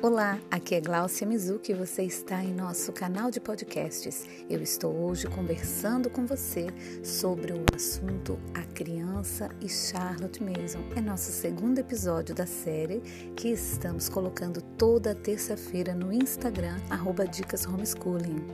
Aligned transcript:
Olá, 0.00 0.38
aqui 0.48 0.76
é 0.76 0.80
Glaucia 0.80 1.26
Mizuki 1.26 1.72
e 1.72 1.74
você 1.74 2.04
está 2.04 2.40
em 2.44 2.54
nosso 2.54 2.92
canal 2.92 3.32
de 3.32 3.40
podcasts. 3.40 4.28
Eu 4.48 4.62
estou 4.62 4.94
hoje 4.94 5.26
conversando 5.26 6.08
com 6.08 6.24
você 6.24 6.68
sobre 7.02 7.52
o 7.52 7.64
assunto 7.74 8.38
A 8.54 8.62
Criança 8.62 9.50
e 9.60 9.68
Charlotte 9.68 10.40
Mason. 10.40 10.78
É 10.94 11.00
nosso 11.00 11.32
segundo 11.32 11.80
episódio 11.80 12.32
da 12.32 12.46
série 12.46 13.00
que 13.34 13.48
estamos 13.48 14.08
colocando 14.08 14.62
toda 14.62 15.16
terça-feira 15.16 15.96
no 15.96 16.12
Instagram, 16.12 16.76
arroba 16.88 17.26
Dicas 17.26 17.66
Homeschooling. 17.66 18.46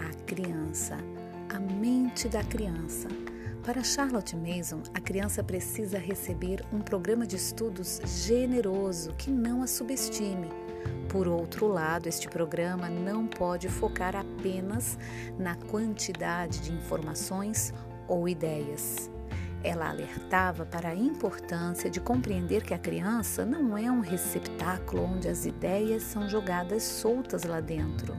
A 0.00 0.24
criança, 0.24 0.98
a 1.48 1.60
mente 1.60 2.28
da 2.28 2.42
criança. 2.42 3.06
Para 3.68 3.84
Charlotte 3.84 4.34
Mason, 4.34 4.80
a 4.94 4.98
criança 4.98 5.44
precisa 5.44 5.98
receber 5.98 6.64
um 6.72 6.80
programa 6.80 7.26
de 7.26 7.36
estudos 7.36 8.00
generoso 8.24 9.12
que 9.18 9.30
não 9.30 9.62
a 9.62 9.66
subestime. 9.66 10.48
Por 11.06 11.28
outro 11.28 11.68
lado, 11.68 12.08
este 12.08 12.30
programa 12.30 12.88
não 12.88 13.26
pode 13.26 13.68
focar 13.68 14.16
apenas 14.16 14.98
na 15.38 15.54
quantidade 15.54 16.60
de 16.60 16.72
informações 16.72 17.74
ou 18.08 18.26
ideias. 18.26 19.10
Ela 19.62 19.90
alertava 19.90 20.64
para 20.64 20.88
a 20.88 20.94
importância 20.94 21.90
de 21.90 22.00
compreender 22.00 22.62
que 22.62 22.72
a 22.72 22.78
criança 22.78 23.44
não 23.44 23.76
é 23.76 23.90
um 23.90 24.00
receptáculo 24.00 25.04
onde 25.04 25.28
as 25.28 25.44
ideias 25.44 26.04
são 26.04 26.26
jogadas 26.26 26.84
soltas 26.84 27.44
lá 27.44 27.60
dentro. 27.60 28.16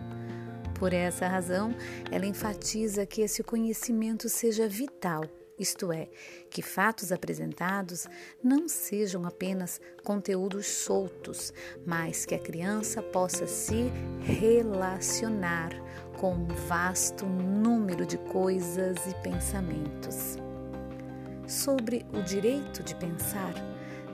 Por 0.79 0.93
essa 0.93 1.27
razão, 1.27 1.75
ela 2.09 2.25
enfatiza 2.25 3.05
que 3.05 3.21
esse 3.21 3.43
conhecimento 3.43 4.29
seja 4.29 4.67
vital 4.67 5.25
isto 5.59 5.91
é, 5.91 6.07
que 6.49 6.61
fatos 6.61 7.11
apresentados 7.11 8.07
não 8.41 8.69
sejam 8.69 9.25
apenas 9.25 9.81
conteúdos 10.05 10.65
soltos, 10.67 11.53
mas 11.85 12.25
que 12.25 12.33
a 12.33 12.39
criança 12.39 13.03
possa 13.03 13.45
se 13.45 13.91
relacionar 14.21 15.71
com 16.17 16.33
um 16.33 16.47
vasto 16.69 17.25
número 17.25 18.05
de 18.05 18.17
coisas 18.17 18.95
e 19.05 19.13
pensamentos. 19.21 20.37
Sobre 21.45 22.05
o 22.13 22.21
direito 22.21 22.81
de 22.81 22.95
pensar, 22.95 23.53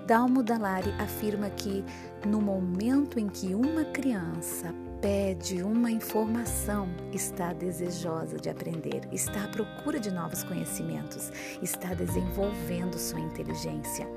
Dalmo 0.08 0.42
Dalari 0.42 0.90
afirma 1.00 1.52
que, 1.52 1.86
no 2.26 2.42
momento 2.42 3.20
em 3.20 3.28
que 3.28 3.54
uma 3.54 3.86
criança 3.86 4.74
pede 5.02 5.62
uma 5.62 5.92
informação, 5.92 6.90
está 7.12 7.54
desejosa 7.54 8.38
de 8.38 8.50
aprender, 8.50 9.02
está 9.12 9.44
à 9.44 9.48
procura 9.48 10.00
de 10.00 10.12
novos 10.12 10.44
conhecimentos, 10.44 11.32
está 11.62 11.94
desenvolvendo 11.94 12.98
sua 12.98 13.20
inteligência. 13.20 14.08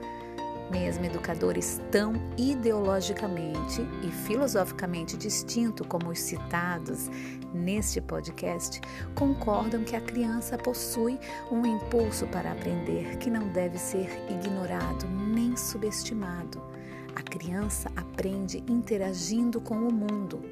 Mesmo 0.70 1.06
educadores 1.06 1.80
tão 1.90 2.12
ideologicamente 2.36 3.80
e 4.02 4.10
filosoficamente 4.26 5.16
distintos 5.16 5.86
como 5.86 6.10
os 6.10 6.18
citados 6.18 7.08
neste 7.54 8.02
podcast 8.02 8.80
concordam 9.14 9.82
que 9.82 9.96
a 9.96 10.00
criança 10.00 10.58
possui 10.58 11.18
um 11.50 11.64
impulso 11.64 12.26
para 12.26 12.52
aprender 12.52 13.16
que 13.16 13.30
não 13.30 13.48
deve 13.48 13.78
ser 13.78 14.10
ignorado 14.28 15.06
nem 15.06 15.56
subestimado. 15.56 16.62
A 17.16 17.22
criança 17.22 17.90
aprende 17.96 18.62
interagindo 18.68 19.60
com 19.60 19.74
o 19.74 19.92
mundo, 19.92 20.42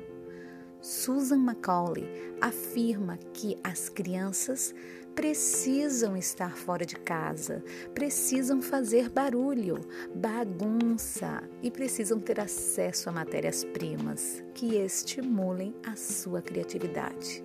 Susan 0.86 1.38
Macaulay 1.38 2.08
afirma 2.40 3.18
que 3.32 3.58
as 3.64 3.88
crianças 3.88 4.72
precisam 5.16 6.16
estar 6.16 6.56
fora 6.56 6.86
de 6.86 6.94
casa, 6.94 7.60
precisam 7.92 8.62
fazer 8.62 9.10
barulho, 9.10 9.80
bagunça 10.14 11.42
e 11.60 11.72
precisam 11.72 12.20
ter 12.20 12.38
acesso 12.38 13.08
a 13.08 13.12
matérias-primas 13.12 14.44
que 14.54 14.76
estimulem 14.76 15.74
a 15.84 15.96
sua 15.96 16.40
criatividade. 16.40 17.42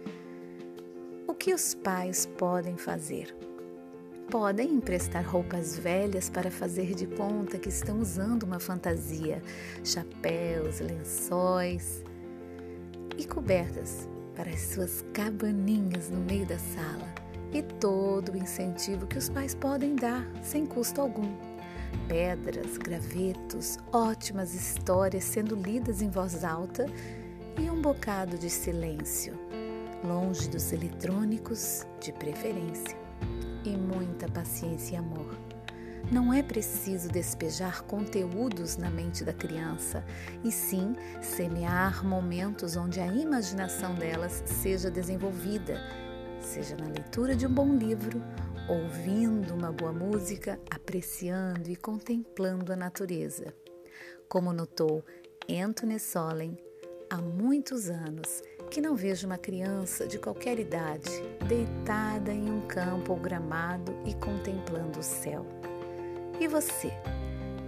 O 1.26 1.34
que 1.34 1.52
os 1.52 1.74
pais 1.74 2.28
podem 2.38 2.78
fazer? 2.78 3.36
Podem 4.30 4.72
emprestar 4.72 5.28
roupas 5.28 5.76
velhas 5.76 6.30
para 6.30 6.52
fazer 6.52 6.94
de 6.94 7.08
conta 7.08 7.58
que 7.58 7.70
estão 7.70 8.00
usando 8.02 8.44
uma 8.44 8.60
fantasia, 8.60 9.42
chapéus, 9.84 10.80
lençóis 10.80 12.04
e 13.22 13.26
cobertas 13.26 14.10
para 14.36 14.50
as 14.50 14.62
suas 14.62 15.06
cabaninhas 15.14 16.10
no 16.10 16.20
meio 16.22 16.44
da 16.44 16.58
sala 16.58 17.08
e 17.54 17.62
todo 17.62 18.32
o 18.32 18.38
incentivo 18.38 19.06
que 19.06 19.18
os 19.18 19.30
pais 19.30 19.54
podem 19.54 19.96
dar 19.96 20.26
sem 20.42 20.66
custo 20.66 21.00
algum. 21.00 21.32
Pedras, 22.08 22.78
gravetos, 22.78 23.78
ótimas 23.92 24.56
histórias 24.56 25.24
sendo 25.24 25.56
lidas 25.56 26.02
em 26.02 26.10
voz 26.10 26.44
alta 26.44 26.88
e 27.60 27.70
um 27.70 27.80
bocado 27.80 28.40
de 28.40 28.50
silêncio, 28.50 29.38
longe 30.04 30.50
dos 30.50 30.72
eletrônicos, 30.74 31.86
de 32.00 32.12
preferência, 32.14 32.98
e 33.64 33.78
muita 33.78 34.28
paciência 34.30 34.96
e 34.96 34.98
amor. 34.98 35.51
Não 36.10 36.34
é 36.34 36.42
preciso 36.42 37.10
despejar 37.10 37.84
conteúdos 37.84 38.78
na 38.78 38.90
mente 38.90 39.24
da 39.24 39.34
criança, 39.34 40.04
e 40.44 40.52
sim 40.52 40.96
semear 41.22 42.06
momentos 42.06 42.76
onde 42.76 43.00
a 43.00 43.08
imaginação 43.08 43.94
delas 43.96 44.42
seja 44.46 44.90
desenvolvida, 44.90 45.80
seja 46.40 46.76
na 46.76 46.88
leitura 46.88 47.36
de 47.36 47.46
um 47.46 47.54
bom 47.54 47.76
livro, 47.76 48.22
ouvindo 48.68 49.54
uma 49.54 49.72
boa 49.72 49.92
música, 49.92 50.60
apreciando 50.70 51.70
e 51.70 51.76
contemplando 51.76 52.72
a 52.72 52.76
natureza. 52.76 53.54
Como 54.28 54.54
notou 54.54 55.04
Anthony 55.50 56.00
Solen, 56.00 56.58
há 57.10 57.18
muitos 57.18 57.90
anos 57.90 58.42
que 58.70 58.80
não 58.80 58.96
vejo 58.96 59.28
uma 59.28 59.38
criança 59.38 60.08
de 60.08 60.18
qualquer 60.18 60.58
idade 60.58 61.10
deitada 61.46 62.32
em 62.32 62.50
um 62.50 62.66
campo 62.68 63.12
ou 63.12 63.20
gramado 63.20 63.94
e 64.06 64.14
contemplando 64.14 65.00
o 65.00 65.04
céu. 65.04 65.61
E 66.42 66.48
você, 66.48 66.92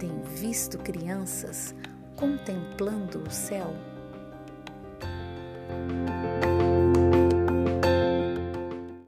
tem 0.00 0.20
visto 0.22 0.76
crianças 0.78 1.72
contemplando 2.16 3.22
o 3.22 3.30
céu? 3.30 3.72